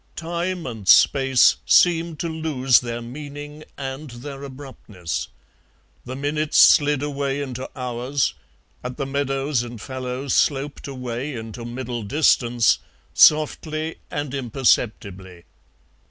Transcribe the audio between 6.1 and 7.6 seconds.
minutes slid away